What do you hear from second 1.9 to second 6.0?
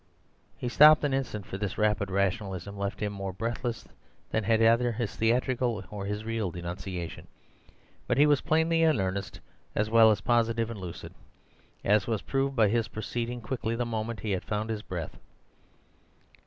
rationalism left him more breathless than had either his theatrical